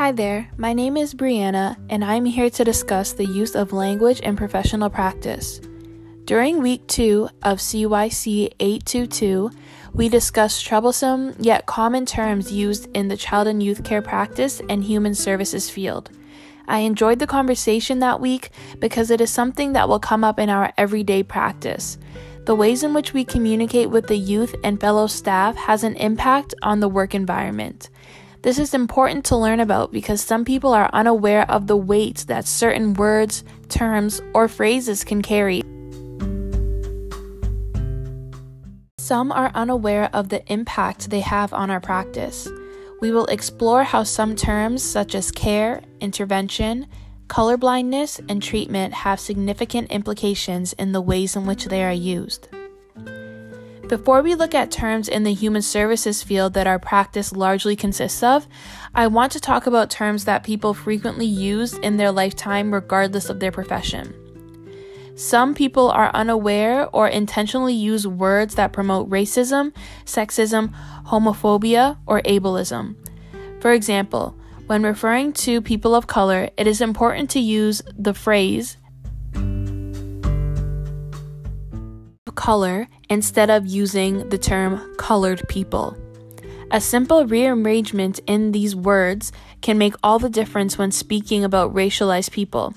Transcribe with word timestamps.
Hi 0.00 0.12
there, 0.12 0.48
my 0.56 0.72
name 0.72 0.96
is 0.96 1.12
Brianna, 1.12 1.76
and 1.90 2.02
I'm 2.02 2.24
here 2.24 2.48
to 2.48 2.64
discuss 2.64 3.12
the 3.12 3.26
use 3.26 3.54
of 3.54 3.74
language 3.74 4.20
in 4.20 4.34
professional 4.34 4.88
practice. 4.88 5.60
During 6.24 6.62
week 6.62 6.86
two 6.86 7.28
of 7.42 7.58
CYC 7.58 8.54
822, 8.58 9.50
we 9.92 10.08
discussed 10.08 10.64
troublesome 10.64 11.34
yet 11.38 11.66
common 11.66 12.06
terms 12.06 12.50
used 12.50 12.88
in 12.96 13.08
the 13.08 13.16
child 13.18 13.46
and 13.46 13.62
youth 13.62 13.84
care 13.84 14.00
practice 14.00 14.62
and 14.70 14.82
human 14.82 15.14
services 15.14 15.68
field. 15.68 16.10
I 16.66 16.78
enjoyed 16.78 17.18
the 17.18 17.26
conversation 17.26 17.98
that 17.98 18.22
week 18.22 18.48
because 18.78 19.10
it 19.10 19.20
is 19.20 19.30
something 19.30 19.74
that 19.74 19.86
will 19.86 20.00
come 20.00 20.24
up 20.24 20.38
in 20.38 20.48
our 20.48 20.72
everyday 20.78 21.22
practice. 21.22 21.98
The 22.46 22.54
ways 22.54 22.82
in 22.82 22.94
which 22.94 23.12
we 23.12 23.22
communicate 23.22 23.90
with 23.90 24.06
the 24.06 24.16
youth 24.16 24.54
and 24.64 24.80
fellow 24.80 25.08
staff 25.08 25.56
has 25.56 25.84
an 25.84 25.96
impact 25.96 26.54
on 26.62 26.80
the 26.80 26.88
work 26.88 27.14
environment. 27.14 27.90
This 28.42 28.58
is 28.58 28.72
important 28.72 29.26
to 29.26 29.36
learn 29.36 29.60
about 29.60 29.92
because 29.92 30.22
some 30.22 30.46
people 30.46 30.72
are 30.72 30.88
unaware 30.94 31.48
of 31.50 31.66
the 31.66 31.76
weight 31.76 32.24
that 32.28 32.46
certain 32.46 32.94
words, 32.94 33.44
terms, 33.68 34.22
or 34.32 34.48
phrases 34.48 35.04
can 35.04 35.20
carry. 35.20 35.60
Some 38.96 39.30
are 39.30 39.50
unaware 39.54 40.08
of 40.14 40.30
the 40.30 40.42
impact 40.50 41.10
they 41.10 41.20
have 41.20 41.52
on 41.52 41.70
our 41.70 41.80
practice. 41.80 42.48
We 43.02 43.10
will 43.10 43.26
explore 43.26 43.82
how 43.82 44.04
some 44.04 44.34
terms 44.36 44.82
such 44.82 45.14
as 45.14 45.30
care, 45.30 45.82
intervention, 46.00 46.86
colorblindness, 47.26 48.24
and 48.30 48.42
treatment 48.42 48.94
have 48.94 49.20
significant 49.20 49.90
implications 49.90 50.72
in 50.74 50.92
the 50.92 51.02
ways 51.02 51.36
in 51.36 51.44
which 51.44 51.66
they 51.66 51.84
are 51.84 51.92
used. 51.92 52.48
Before 53.90 54.22
we 54.22 54.36
look 54.36 54.54
at 54.54 54.70
terms 54.70 55.08
in 55.08 55.24
the 55.24 55.34
human 55.34 55.62
services 55.62 56.22
field 56.22 56.54
that 56.54 56.68
our 56.68 56.78
practice 56.78 57.32
largely 57.32 57.74
consists 57.74 58.22
of, 58.22 58.46
I 58.94 59.08
want 59.08 59.32
to 59.32 59.40
talk 59.40 59.66
about 59.66 59.90
terms 59.90 60.26
that 60.26 60.44
people 60.44 60.74
frequently 60.74 61.26
use 61.26 61.76
in 61.76 61.96
their 61.96 62.12
lifetime 62.12 62.72
regardless 62.72 63.28
of 63.28 63.40
their 63.40 63.50
profession. 63.50 64.14
Some 65.16 65.56
people 65.56 65.90
are 65.90 66.12
unaware 66.14 66.86
or 66.92 67.08
intentionally 67.08 67.74
use 67.74 68.06
words 68.06 68.54
that 68.54 68.72
promote 68.72 69.10
racism, 69.10 69.74
sexism, 70.04 70.72
homophobia, 71.06 71.98
or 72.06 72.20
ableism. 72.20 72.94
For 73.60 73.72
example, 73.72 74.38
when 74.68 74.84
referring 74.84 75.32
to 75.32 75.60
people 75.60 75.96
of 75.96 76.06
color, 76.06 76.48
it 76.56 76.68
is 76.68 76.80
important 76.80 77.28
to 77.30 77.40
use 77.40 77.82
the 77.98 78.14
phrase 78.14 78.76
color 82.40 82.88
instead 83.10 83.50
of 83.50 83.66
using 83.66 84.26
the 84.30 84.38
term 84.38 84.96
colored 84.96 85.46
people. 85.50 85.94
A 86.70 86.80
simple 86.80 87.26
rearrangement 87.26 88.18
in 88.26 88.52
these 88.52 88.74
words 88.74 89.30
can 89.60 89.76
make 89.76 89.94
all 90.02 90.18
the 90.18 90.30
difference 90.30 90.78
when 90.78 90.90
speaking 90.90 91.44
about 91.44 91.74
racialized 91.74 92.30
people. 92.30 92.72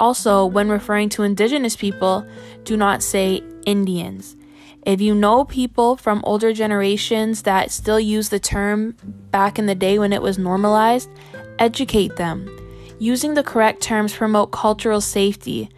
Also, 0.00 0.46
when 0.46 0.70
referring 0.70 1.10
to 1.10 1.22
indigenous 1.22 1.76
people, 1.76 2.26
do 2.64 2.78
not 2.78 3.02
say 3.02 3.42
Indians. 3.66 4.36
If 4.86 5.02
you 5.02 5.14
know 5.14 5.44
people 5.44 5.96
from 5.96 6.22
older 6.24 6.54
generations 6.54 7.42
that 7.42 7.70
still 7.70 8.00
use 8.00 8.30
the 8.30 8.40
term 8.40 8.96
back 9.30 9.58
in 9.58 9.66
the 9.66 9.74
day 9.74 9.98
when 9.98 10.14
it 10.14 10.22
was 10.22 10.38
normalized, 10.38 11.10
educate 11.58 12.16
them. 12.16 12.48
Using 12.98 13.34
the 13.34 13.42
correct 13.42 13.82
terms 13.82 14.14
promote 14.14 14.50
cultural 14.50 15.02
safety. 15.02 15.68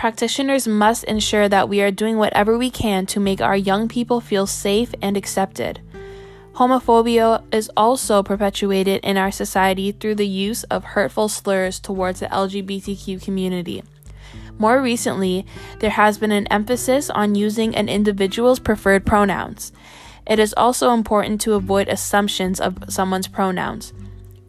Practitioners 0.00 0.66
must 0.66 1.04
ensure 1.04 1.46
that 1.46 1.68
we 1.68 1.82
are 1.82 1.90
doing 1.90 2.16
whatever 2.16 2.56
we 2.56 2.70
can 2.70 3.04
to 3.04 3.20
make 3.20 3.42
our 3.42 3.54
young 3.54 3.86
people 3.86 4.18
feel 4.18 4.46
safe 4.46 4.94
and 5.02 5.14
accepted. 5.14 5.82
Homophobia 6.54 7.44
is 7.52 7.70
also 7.76 8.22
perpetuated 8.22 9.04
in 9.04 9.18
our 9.18 9.30
society 9.30 9.92
through 9.92 10.14
the 10.14 10.26
use 10.26 10.64
of 10.64 10.84
hurtful 10.84 11.28
slurs 11.28 11.78
towards 11.78 12.20
the 12.20 12.28
LGBTQ 12.28 13.22
community. 13.22 13.82
More 14.58 14.80
recently, 14.80 15.44
there 15.80 15.90
has 15.90 16.16
been 16.16 16.32
an 16.32 16.46
emphasis 16.46 17.10
on 17.10 17.34
using 17.34 17.76
an 17.76 17.90
individual's 17.90 18.58
preferred 18.58 19.04
pronouns. 19.04 19.70
It 20.26 20.38
is 20.38 20.54
also 20.56 20.94
important 20.94 21.42
to 21.42 21.52
avoid 21.52 21.88
assumptions 21.88 22.58
of 22.58 22.84
someone's 22.88 23.28
pronouns. 23.28 23.92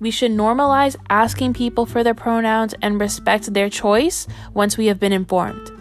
We 0.02 0.10
should 0.10 0.32
normalize 0.32 0.96
asking 1.12 1.54
people 1.54 1.86
for 1.86 2.04
their 2.04 2.16
pronouns 2.16 2.74
and 2.82 3.00
respect 3.00 3.54
their 3.54 3.70
choice 3.70 4.28
once 4.52 4.76
we 4.76 4.88
have 4.88 5.00
been 5.00 5.14
informed. 5.14 5.72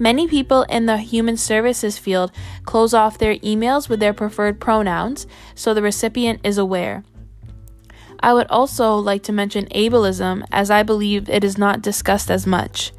Many 0.00 0.26
people 0.26 0.64
in 0.64 0.86
the 0.86 0.96
human 0.96 1.36
services 1.36 1.96
field 1.96 2.32
close 2.64 2.92
off 2.92 3.18
their 3.18 3.36
emails 3.36 3.88
with 3.88 4.00
their 4.00 4.12
preferred 4.12 4.58
pronouns 4.58 5.28
so 5.54 5.72
the 5.72 5.80
recipient 5.80 6.40
is 6.42 6.58
aware. 6.58 7.04
I 8.18 8.34
would 8.34 8.48
also 8.48 8.96
like 8.96 9.22
to 9.24 9.32
mention 9.32 9.66
ableism 9.66 10.44
as 10.50 10.68
I 10.68 10.82
believe 10.82 11.28
it 11.28 11.44
is 11.44 11.56
not 11.56 11.82
discussed 11.82 12.32
as 12.32 12.48
much. 12.48 12.90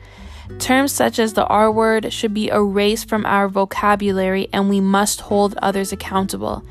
Terms 0.59 0.93
such 0.93 1.19
as 1.19 1.33
the 1.33 1.45
R 1.47 1.69
word 1.69 2.13
should 2.13 2.33
be 2.33 2.47
erased 2.47 3.09
from 3.09 3.25
our 3.25 3.49
vocabulary 3.49 4.47
and 4.53 4.69
we 4.69 4.79
must 4.79 5.21
hold 5.21 5.55
others 5.61 5.91
accountable. 5.91 6.63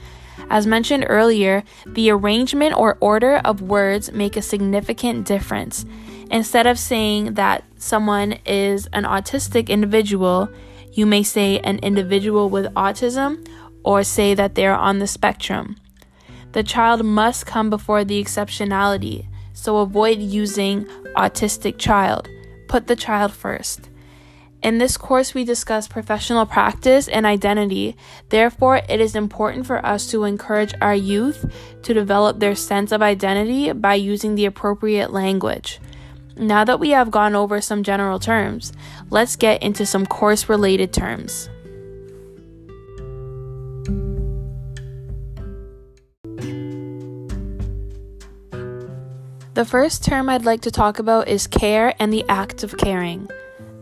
As 0.53 0.67
mentioned 0.67 1.07
earlier, 1.09 1.65
the 1.87 2.11
arrangement 2.11 2.77
or 2.77 2.99
order 3.01 3.37
of 3.39 3.63
words 3.63 4.13
make 4.13 4.37
a 4.37 4.43
significant 4.43 5.27
difference. 5.27 5.87
Instead 6.31 6.67
of 6.67 6.79
saying 6.79 7.35
that 7.35 7.65
someone 7.79 8.33
is 8.45 8.87
an 8.93 9.05
autistic 9.05 9.71
individual, 9.71 10.51
you 10.93 11.07
may 11.07 11.23
say 11.23 11.59
an 11.61 11.79
individual 11.79 12.51
with 12.51 12.67
autism 12.75 13.49
or 13.83 14.05
say 14.05 14.35
that 14.35 14.55
they're 14.55 14.77
on 14.77 14.99
the 14.99 15.07
spectrum. 15.07 15.77
The 16.53 16.63
child 16.63 17.03
must 17.03 17.47
come 17.47 17.71
before 17.71 18.05
the 18.05 18.23
exceptionality, 18.23 19.25
so 19.55 19.79
avoid 19.79 20.19
using 20.19 20.85
autistic 21.17 21.79
child. 21.79 22.29
Put 22.69 22.89
the 22.89 22.97
child 22.97 23.33
first. 23.33 23.89
In 24.63 24.79
this 24.79 24.97
course, 24.97 25.35
we 25.35 25.43
discuss 25.43 25.89
professional 25.89 26.47
practice 26.47 27.09
and 27.09 27.27
identity. 27.27 27.97
Therefore, 28.29 28.81
it 28.89 29.01
is 29.01 29.17
important 29.17 29.67
for 29.67 29.85
us 29.85 30.09
to 30.13 30.23
encourage 30.23 30.73
our 30.81 30.95
youth 30.95 31.51
to 31.83 31.93
develop 31.93 32.39
their 32.39 32.55
sense 32.55 32.93
of 32.93 33.03
identity 33.03 33.73
by 33.73 33.95
using 33.95 34.37
the 34.37 34.45
appropriate 34.45 35.13
language. 35.13 35.81
Now 36.37 36.63
that 36.65 36.79
we 36.79 36.91
have 36.91 37.11
gone 37.11 37.35
over 37.35 37.61
some 37.61 37.83
general 37.83 38.21
terms, 38.21 38.73
let's 39.11 39.35
get 39.35 39.63
into 39.65 39.85
some 39.85 40.07
course 40.07 40.49
related 40.49 40.93
terms. 40.93 41.49
The 49.55 49.67
first 49.67 50.05
term 50.05 50.29
I'd 50.29 50.45
like 50.45 50.63
to 50.63 50.71
talk 50.71 51.01
about 51.01 51.27
is 51.27 51.47
care 51.49 51.95
and 51.99 52.13
the 52.13 52.25
act 52.29 52.63
of 52.63 52.79
caring. 52.79 53.29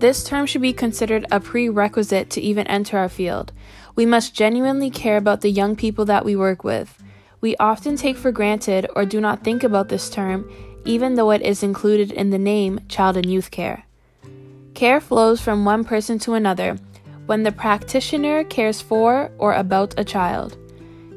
This 0.00 0.24
term 0.24 0.46
should 0.46 0.62
be 0.62 0.72
considered 0.72 1.26
a 1.30 1.40
prerequisite 1.40 2.30
to 2.30 2.40
even 2.40 2.66
enter 2.68 2.96
our 2.96 3.10
field. 3.10 3.52
We 3.94 4.06
must 4.06 4.34
genuinely 4.34 4.88
care 4.88 5.18
about 5.18 5.42
the 5.42 5.50
young 5.50 5.76
people 5.76 6.06
that 6.06 6.24
we 6.24 6.34
work 6.34 6.64
with. 6.64 7.02
We 7.42 7.54
often 7.58 7.96
take 7.96 8.16
for 8.16 8.32
granted 8.32 8.88
or 8.96 9.04
do 9.04 9.20
not 9.20 9.44
think 9.44 9.62
about 9.62 9.90
this 9.90 10.08
term, 10.08 10.50
even 10.86 11.16
though 11.16 11.30
it 11.32 11.42
is 11.42 11.62
included 11.62 12.12
in 12.12 12.30
the 12.30 12.38
name 12.38 12.80
child 12.88 13.18
and 13.18 13.30
youth 13.30 13.50
care. 13.50 13.84
Care 14.72 15.02
flows 15.02 15.38
from 15.38 15.66
one 15.66 15.84
person 15.84 16.18
to 16.20 16.32
another 16.32 16.78
when 17.26 17.42
the 17.42 17.52
practitioner 17.52 18.42
cares 18.44 18.80
for 18.80 19.30
or 19.36 19.52
about 19.52 19.92
a 20.00 20.04
child. 20.04 20.56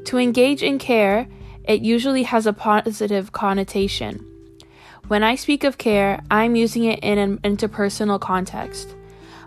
To 0.07 0.17
engage 0.17 0.61
in 0.61 0.77
care, 0.77 1.29
it 1.63 1.81
usually 1.81 2.23
has 2.23 2.45
a 2.45 2.51
positive 2.51 3.31
connotation. 3.31 4.32
When 5.09 5.21
I 5.21 5.35
speak 5.35 5.63
of 5.63 5.77
care, 5.77 6.21
I'm 6.31 6.55
using 6.55 6.85
it 6.85 6.99
in 6.99 7.17
an 7.17 7.37
interpersonal 7.39 8.21
context. 8.21 8.95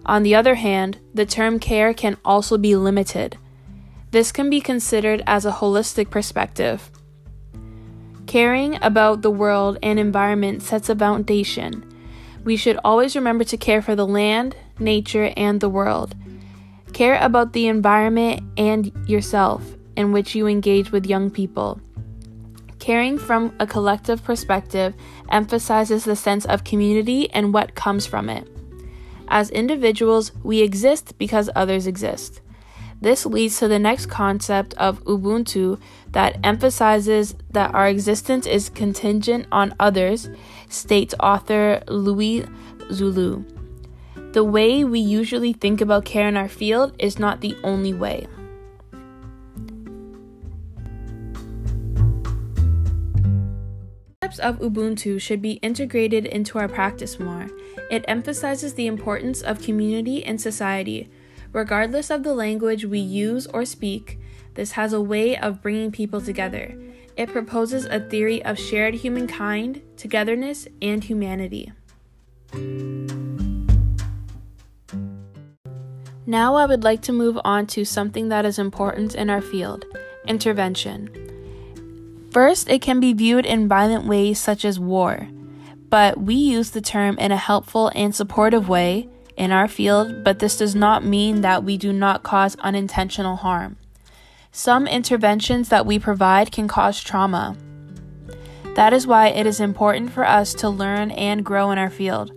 On 0.04 0.22
the 0.22 0.34
other 0.34 0.54
hand, 0.54 0.98
the 1.14 1.24
term 1.24 1.58
care 1.58 1.94
can 1.94 2.18
also 2.24 2.58
be 2.58 2.76
limited. 2.76 3.38
This 4.10 4.32
can 4.32 4.50
be 4.50 4.60
considered 4.60 5.22
as 5.26 5.46
a 5.46 5.52
holistic 5.52 6.10
perspective. 6.10 6.90
Caring 8.26 8.78
about 8.82 9.22
the 9.22 9.30
world 9.30 9.78
and 9.82 9.98
environment 9.98 10.62
sets 10.62 10.88
a 10.88 10.94
foundation. 10.94 11.84
We 12.44 12.56
should 12.56 12.78
always 12.84 13.16
remember 13.16 13.44
to 13.44 13.56
care 13.56 13.80
for 13.80 13.96
the 13.96 14.06
land, 14.06 14.56
nature, 14.78 15.32
and 15.36 15.60
the 15.60 15.68
world. 15.68 16.14
Care 16.92 17.18
about 17.20 17.52
the 17.54 17.66
environment 17.66 18.42
and 18.56 18.92
yourself 19.08 19.62
in 19.96 20.12
which 20.12 20.34
you 20.34 20.46
engage 20.46 20.92
with 20.92 21.06
young 21.06 21.30
people. 21.30 21.80
Caring 22.78 23.18
from 23.18 23.54
a 23.58 23.66
collective 23.66 24.22
perspective 24.22 24.94
emphasizes 25.30 26.04
the 26.04 26.16
sense 26.16 26.44
of 26.44 26.64
community 26.64 27.30
and 27.30 27.52
what 27.52 27.74
comes 27.74 28.06
from 28.06 28.28
it. 28.28 28.46
As 29.28 29.50
individuals, 29.50 30.32
we 30.42 30.60
exist 30.60 31.18
because 31.18 31.50
others 31.56 31.86
exist. 31.86 32.40
This 33.00 33.26
leads 33.26 33.58
to 33.58 33.68
the 33.68 33.78
next 33.78 34.06
concept 34.06 34.74
of 34.74 35.04
Ubuntu 35.04 35.78
that 36.12 36.38
emphasizes 36.42 37.34
that 37.50 37.74
our 37.74 37.88
existence 37.88 38.46
is 38.46 38.70
contingent 38.70 39.46
on 39.52 39.74
others, 39.78 40.30
states 40.68 41.14
author 41.20 41.82
Louis 41.88 42.46
Zulu. 42.90 43.44
The 44.32 44.44
way 44.44 44.84
we 44.84 45.00
usually 45.00 45.52
think 45.52 45.80
about 45.80 46.04
care 46.04 46.28
in 46.28 46.36
our 46.36 46.48
field 46.48 46.94
is 46.98 47.18
not 47.18 47.40
the 47.40 47.56
only 47.62 47.92
way. 47.92 48.26
Concepts 54.36 54.62
of 54.62 54.72
Ubuntu 54.72 55.20
should 55.20 55.42
be 55.42 55.52
integrated 55.62 56.26
into 56.26 56.58
our 56.58 56.68
practice 56.68 57.18
more. 57.18 57.48
It 57.90 58.04
emphasizes 58.08 58.74
the 58.74 58.86
importance 58.86 59.42
of 59.42 59.62
community 59.62 60.24
and 60.24 60.40
society. 60.40 61.08
Regardless 61.52 62.10
of 62.10 62.22
the 62.22 62.34
language 62.34 62.84
we 62.84 62.98
use 62.98 63.46
or 63.46 63.64
speak, 63.64 64.18
this 64.54 64.72
has 64.72 64.92
a 64.92 65.00
way 65.00 65.36
of 65.36 65.62
bringing 65.62 65.92
people 65.92 66.20
together. 66.20 66.76
It 67.16 67.32
proposes 67.32 67.86
a 67.86 68.00
theory 68.00 68.44
of 68.44 68.58
shared 68.58 68.94
humankind, 68.94 69.80
togetherness, 69.96 70.68
and 70.82 71.02
humanity. 71.02 71.72
Now, 76.26 76.56
I 76.56 76.66
would 76.66 76.84
like 76.84 77.02
to 77.02 77.12
move 77.12 77.38
on 77.44 77.66
to 77.68 77.84
something 77.84 78.28
that 78.28 78.44
is 78.44 78.58
important 78.58 79.14
in 79.14 79.30
our 79.30 79.40
field 79.40 79.84
intervention. 80.26 81.25
First, 82.36 82.68
it 82.68 82.82
can 82.82 83.00
be 83.00 83.14
viewed 83.14 83.46
in 83.46 83.66
violent 83.66 84.04
ways 84.04 84.38
such 84.38 84.66
as 84.66 84.78
war, 84.78 85.26
but 85.88 86.20
we 86.20 86.34
use 86.34 86.72
the 86.72 86.82
term 86.82 87.16
in 87.16 87.32
a 87.32 87.36
helpful 87.38 87.90
and 87.94 88.14
supportive 88.14 88.68
way 88.68 89.08
in 89.38 89.52
our 89.52 89.66
field, 89.66 90.22
but 90.22 90.38
this 90.38 90.58
does 90.58 90.74
not 90.74 91.02
mean 91.02 91.40
that 91.40 91.64
we 91.64 91.78
do 91.78 91.94
not 91.94 92.22
cause 92.22 92.54
unintentional 92.56 93.36
harm. 93.36 93.78
Some 94.52 94.86
interventions 94.86 95.70
that 95.70 95.86
we 95.86 95.98
provide 95.98 96.52
can 96.52 96.68
cause 96.68 97.00
trauma. 97.02 97.56
That 98.74 98.92
is 98.92 99.06
why 99.06 99.28
it 99.28 99.46
is 99.46 99.58
important 99.58 100.12
for 100.12 100.26
us 100.26 100.52
to 100.56 100.68
learn 100.68 101.12
and 101.12 101.42
grow 101.42 101.70
in 101.70 101.78
our 101.78 101.88
field. 101.88 102.32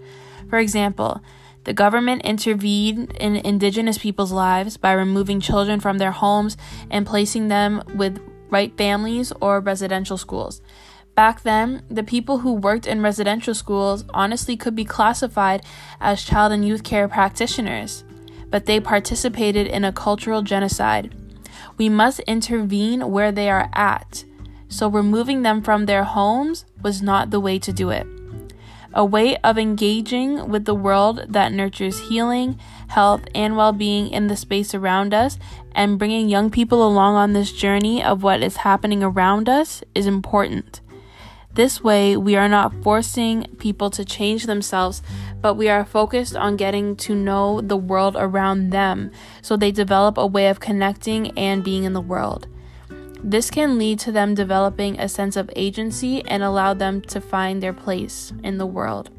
For 0.50 0.60
example, 0.60 1.22
the 1.66 1.74
government 1.74 2.22
intervened 2.22 3.12
in 3.19 3.36
indigenous 3.36 3.98
people's 3.98 4.31
lives 4.31 4.78
by 4.78 4.94
removing 4.94 5.42
children 5.42 5.81
from 5.81 5.98
their 5.98 6.12
homes 6.12 6.56
and 6.90 7.06
placing 7.06 7.50
them 7.50 7.84
with 7.95 8.18
right 8.50 8.75
families, 8.78 9.31
or 9.42 9.60
residential 9.60 10.18
schools. 10.18 10.62
Back 11.16 11.42
then, 11.42 11.84
the 11.90 12.04
people 12.04 12.40
who 12.40 12.54
worked 12.54 12.88
in 12.88 13.01
residential 13.01 13.54
schools 13.54 14.06
honestly 14.13 14.56
could 14.56 14.75
be 14.75 14.86
classified 14.86 15.63
as 16.00 16.24
child 16.24 16.51
and 16.51 16.66
youth 16.66 16.84
care 16.84 17.07
practitioners, 17.07 18.04
but 18.50 18.66
they 18.66 18.80
participated 18.80 19.68
in 19.68 19.84
a 19.84 19.92
cultural 19.92 20.42
genocide. 20.42 21.13
We 21.78 21.90
must 21.90 22.19
intervene 22.22 23.12
where 23.12 23.31
they 23.31 23.50
are 23.50 23.69
at, 23.74 24.24
so 24.69 24.88
removing 24.88 25.42
them 25.42 25.62
from 25.62 25.86
their 25.86 26.04
homes 26.04 26.66
was 26.81 27.02
not 27.02 27.31
the 27.31 27.40
way 27.40 27.60
to 27.60 27.74
do 27.74 27.90
it 27.90 28.07
a 28.94 29.06
way 29.06 29.38
of 29.38 29.57
engaging 29.57 30.50
with 30.50 30.66
the 30.66 30.75
world 30.75 31.25
that 31.30 31.54
nurtures 31.54 32.10
healing, 32.10 32.60
health, 32.89 33.21
and 33.33 33.56
well 33.56 33.71
being 33.71 34.09
in 34.09 34.27
the 34.27 34.36
space 34.36 34.75
around 34.75 35.13
us, 35.13 35.39
and 35.74 35.97
bringing 35.97 36.30
young 36.30 36.50
people 36.50 36.86
along 36.86 37.15
on 37.15 37.33
this 37.33 37.51
journey 37.51 38.03
of 38.03 38.21
what 38.24 38.44
is 38.44 38.57
happening 38.57 39.03
around 39.03 39.47
us 39.47 39.83
is 39.95 40.06
important. 40.06 40.81
This 41.53 41.83
way, 41.83 42.15
we 42.15 42.36
are 42.36 42.47
not 42.47 42.74
forcing 42.83 43.45
people 43.57 43.89
to 43.91 44.06
change 44.06 44.45
themselves, 44.45 45.01
but 45.41 45.56
we 45.56 45.68
are 45.68 45.83
focused 45.83 46.36
on 46.36 46.57
getting 46.57 46.95
to 46.97 47.15
know 47.15 47.59
the 47.59 47.77
world 47.77 48.15
around 48.18 48.69
them 48.69 49.12
so 49.42 49.57
they 49.57 49.71
develop 49.71 50.18
a 50.18 50.27
way 50.27 50.47
of 50.47 50.59
connecting 50.59 51.38
and 51.38 51.63
being 51.63 51.85
in 51.85 51.94
the 51.94 52.01
world. 52.01 52.47
This 53.21 53.50
can 53.50 53.77
lead 53.77 54.00
to 54.00 54.12
them 54.12 54.35
developing 54.35 55.00
a 55.00 55.09
sense 55.09 55.35
of 55.35 55.50
agency 55.56 56.24
and 56.25 56.44
allow 56.44 56.74
them 56.74 57.01
to 57.01 57.19
find 57.19 57.62
their 57.62 57.74
place 57.74 58.31
in 58.44 58.57
the 58.57 58.65
world. 58.65 59.09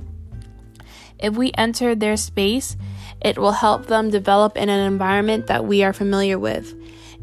If 1.18 1.36
we 1.36 1.52
enter 1.58 1.94
their 1.94 2.16
space, 2.16 2.76
it 3.20 3.38
will 3.38 3.52
help 3.52 3.86
them 3.86 4.10
develop 4.10 4.56
in 4.56 4.68
an 4.68 4.86
environment 4.92 5.46
that 5.46 5.64
we 5.64 5.82
are 5.82 5.92
familiar 5.92 6.38
with. 6.38 6.74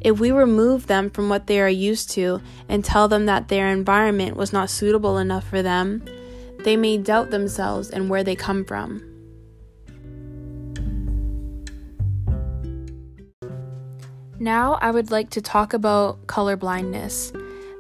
If 0.02 0.20
we 0.20 0.32
remove 0.32 0.88
them 0.88 1.10
from 1.10 1.28
what 1.28 1.48
they 1.48 1.60
are 1.60 1.70
used 1.70 2.12
to 2.12 2.42
and 2.70 2.86
tell 2.86 3.08
them 3.08 3.26
that 3.26 3.48
their 3.48 3.70
environment 3.70 4.38
was 4.38 4.54
not 4.54 4.70
suitable 4.70 5.18
enough 5.18 5.48
for 5.48 5.64
them, 5.64 6.04
they 6.60 6.78
may 6.78 6.98
doubt 6.98 7.32
themselves 7.32 7.90
and 7.90 8.10
where 8.10 8.24
they 8.24 8.36
come 8.36 8.64
from. 8.64 9.02
Now, 14.40 14.78
I 14.82 14.92
would 14.92 15.10
like 15.10 15.32
to 15.32 15.42
talk 15.42 15.74
about 15.74 16.28
color 16.28 16.56
blindness. 16.56 17.34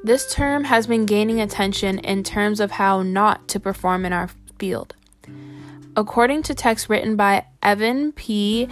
This 0.03 0.33
term 0.33 0.63
has 0.63 0.87
been 0.87 1.05
gaining 1.05 1.39
attention 1.39 1.99
in 1.99 2.23
terms 2.23 2.59
of 2.59 2.71
how 2.71 3.03
not 3.03 3.47
to 3.49 3.59
perform 3.59 4.05
in 4.05 4.13
our 4.13 4.29
field. 4.57 4.95
According 5.97 6.43
to 6.43 6.53
texts 6.53 6.91
written 6.91 7.15
by 7.15 7.45
Evan 7.63 8.11
P. 8.11 8.67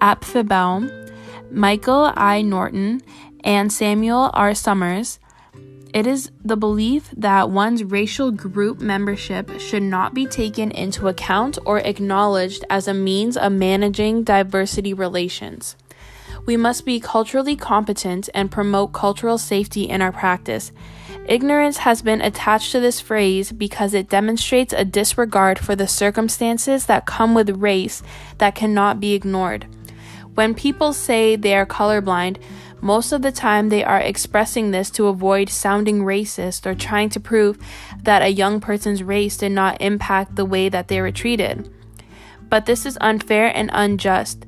Apfelbaum, 0.00 1.12
Michael 1.50 2.10
I. 2.16 2.40
Norton, 2.40 3.02
and 3.44 3.70
Samuel 3.70 4.30
R. 4.32 4.52
Sommers, 4.52 5.18
it 5.92 6.06
is 6.06 6.30
the 6.42 6.56
belief 6.56 7.10
that 7.14 7.50
one's 7.50 7.84
racial 7.84 8.30
group 8.30 8.80
membership 8.80 9.60
should 9.60 9.82
not 9.82 10.14
be 10.14 10.24
taken 10.24 10.70
into 10.70 11.06
account 11.06 11.58
or 11.66 11.80
acknowledged 11.80 12.64
as 12.70 12.88
a 12.88 12.94
means 12.94 13.36
of 13.36 13.52
managing 13.52 14.24
diversity 14.24 14.94
relations. 14.94 15.76
We 16.46 16.56
must 16.56 16.86
be 16.86 16.98
culturally 16.98 17.56
competent 17.56 18.30
and 18.32 18.50
promote 18.50 18.94
cultural 18.94 19.36
safety 19.36 19.82
in 19.82 20.00
our 20.00 20.12
practice. 20.12 20.72
Ignorance 21.26 21.78
has 21.78 22.02
been 22.02 22.20
attached 22.20 22.70
to 22.72 22.80
this 22.80 23.00
phrase 23.00 23.50
because 23.50 23.94
it 23.94 24.10
demonstrates 24.10 24.74
a 24.74 24.84
disregard 24.84 25.58
for 25.58 25.74
the 25.74 25.88
circumstances 25.88 26.84
that 26.84 27.06
come 27.06 27.34
with 27.34 27.48
race 27.56 28.02
that 28.36 28.54
cannot 28.54 29.00
be 29.00 29.14
ignored. 29.14 29.66
When 30.34 30.54
people 30.54 30.92
say 30.92 31.34
they 31.34 31.54
are 31.54 31.64
colorblind, 31.64 32.36
most 32.82 33.10
of 33.10 33.22
the 33.22 33.32
time 33.32 33.70
they 33.70 33.82
are 33.82 34.00
expressing 34.00 34.70
this 34.70 34.90
to 34.90 35.06
avoid 35.06 35.48
sounding 35.48 36.00
racist 36.00 36.66
or 36.66 36.74
trying 36.74 37.08
to 37.10 37.20
prove 37.20 37.58
that 38.02 38.20
a 38.20 38.28
young 38.28 38.60
person's 38.60 39.02
race 39.02 39.38
did 39.38 39.52
not 39.52 39.80
impact 39.80 40.36
the 40.36 40.44
way 40.44 40.68
that 40.68 40.88
they 40.88 41.00
were 41.00 41.10
treated. 41.10 41.72
But 42.50 42.66
this 42.66 42.84
is 42.84 42.98
unfair 43.00 43.46
and 43.56 43.70
unjust. 43.72 44.44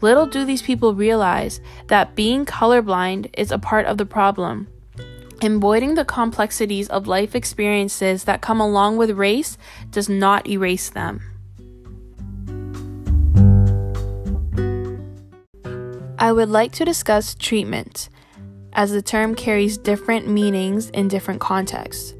Little 0.00 0.26
do 0.26 0.44
these 0.44 0.62
people 0.62 0.94
realize 0.94 1.60
that 1.88 2.14
being 2.14 2.46
colorblind 2.46 3.30
is 3.36 3.50
a 3.50 3.58
part 3.58 3.86
of 3.86 3.98
the 3.98 4.06
problem. 4.06 4.68
Avoiding 5.42 5.94
the 5.94 6.04
complexities 6.04 6.88
of 6.90 7.06
life 7.06 7.34
experiences 7.34 8.24
that 8.24 8.42
come 8.42 8.60
along 8.60 8.98
with 8.98 9.10
race 9.12 9.56
does 9.90 10.08
not 10.08 10.46
erase 10.46 10.90
them. 10.90 11.22
I 16.18 16.32
would 16.32 16.50
like 16.50 16.72
to 16.72 16.84
discuss 16.84 17.34
treatment, 17.34 18.10
as 18.74 18.92
the 18.92 19.00
term 19.00 19.34
carries 19.34 19.78
different 19.78 20.28
meanings 20.28 20.90
in 20.90 21.08
different 21.08 21.40
contexts. 21.40 22.12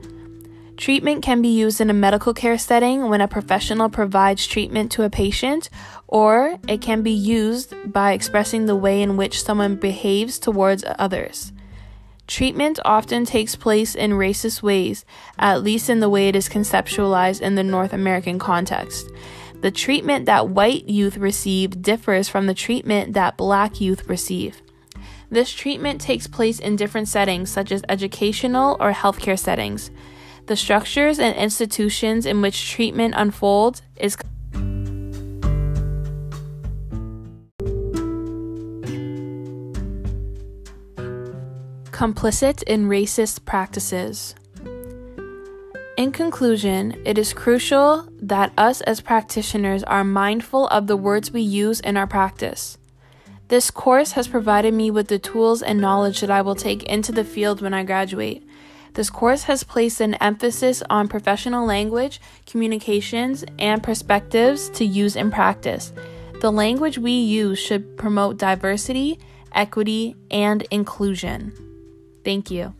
Treatment 0.78 1.22
can 1.22 1.42
be 1.42 1.48
used 1.48 1.82
in 1.82 1.90
a 1.90 1.94
medical 1.94 2.32
care 2.32 2.56
setting 2.56 3.10
when 3.10 3.20
a 3.20 3.28
professional 3.28 3.90
provides 3.90 4.46
treatment 4.46 4.90
to 4.92 5.02
a 5.02 5.10
patient, 5.10 5.68
or 6.08 6.58
it 6.66 6.80
can 6.80 7.02
be 7.02 7.10
used 7.10 7.74
by 7.92 8.12
expressing 8.12 8.64
the 8.64 8.74
way 8.74 9.02
in 9.02 9.18
which 9.18 9.42
someone 9.42 9.76
behaves 9.76 10.38
towards 10.38 10.82
others. 10.98 11.52
Treatment 12.30 12.78
often 12.84 13.24
takes 13.24 13.56
place 13.56 13.96
in 13.96 14.12
racist 14.12 14.62
ways, 14.62 15.04
at 15.36 15.64
least 15.64 15.90
in 15.90 15.98
the 15.98 16.08
way 16.08 16.28
it 16.28 16.36
is 16.36 16.48
conceptualized 16.48 17.40
in 17.40 17.56
the 17.56 17.64
North 17.64 17.92
American 17.92 18.38
context. 18.38 19.10
The 19.62 19.72
treatment 19.72 20.26
that 20.26 20.48
white 20.48 20.88
youth 20.88 21.16
receive 21.16 21.82
differs 21.82 22.28
from 22.28 22.46
the 22.46 22.54
treatment 22.54 23.14
that 23.14 23.36
black 23.36 23.80
youth 23.80 24.08
receive. 24.08 24.62
This 25.28 25.52
treatment 25.52 26.00
takes 26.00 26.28
place 26.28 26.60
in 26.60 26.76
different 26.76 27.08
settings, 27.08 27.50
such 27.50 27.72
as 27.72 27.82
educational 27.88 28.76
or 28.78 28.92
healthcare 28.92 29.38
settings. 29.38 29.90
The 30.46 30.54
structures 30.54 31.18
and 31.18 31.34
institutions 31.34 32.26
in 32.26 32.42
which 32.42 32.70
treatment 32.70 33.14
unfolds 33.16 33.82
is 33.96 34.16
complicit 42.00 42.62
in 42.62 42.88
racist 42.88 43.44
practices. 43.44 44.34
In 45.98 46.12
conclusion, 46.12 46.98
it 47.04 47.18
is 47.18 47.34
crucial 47.34 48.08
that 48.22 48.54
us 48.56 48.80
as 48.80 49.02
practitioners 49.02 49.84
are 49.84 50.02
mindful 50.02 50.66
of 50.68 50.86
the 50.86 50.96
words 50.96 51.30
we 51.30 51.42
use 51.42 51.78
in 51.78 51.98
our 51.98 52.06
practice. 52.06 52.78
This 53.48 53.70
course 53.70 54.12
has 54.12 54.28
provided 54.28 54.72
me 54.72 54.90
with 54.90 55.08
the 55.08 55.18
tools 55.18 55.60
and 55.60 55.78
knowledge 55.78 56.22
that 56.22 56.30
I 56.30 56.40
will 56.40 56.54
take 56.54 56.84
into 56.84 57.12
the 57.12 57.22
field 57.22 57.60
when 57.60 57.74
I 57.74 57.84
graduate. 57.84 58.48
This 58.94 59.10
course 59.10 59.42
has 59.42 59.62
placed 59.62 60.00
an 60.00 60.14
emphasis 60.14 60.82
on 60.88 61.06
professional 61.06 61.66
language, 61.66 62.18
communications, 62.46 63.44
and 63.58 63.82
perspectives 63.82 64.70
to 64.70 64.86
use 64.86 65.16
in 65.16 65.30
practice. 65.30 65.92
The 66.40 66.50
language 66.50 66.96
we 66.96 67.12
use 67.12 67.58
should 67.58 67.98
promote 67.98 68.38
diversity, 68.38 69.18
equity, 69.52 70.16
and 70.30 70.62
inclusion. 70.70 71.69
Thank 72.30 72.52
you. 72.52 72.79